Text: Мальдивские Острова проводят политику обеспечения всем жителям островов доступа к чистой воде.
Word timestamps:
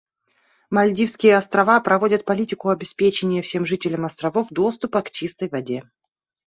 Мальдивские 0.71 1.37
Острова 1.37 1.79
проводят 1.79 2.25
политику 2.25 2.69
обеспечения 2.69 3.43
всем 3.43 3.67
жителям 3.67 4.03
островов 4.03 4.47
доступа 4.49 5.03
к 5.03 5.11
чистой 5.11 5.47
воде. 5.47 5.83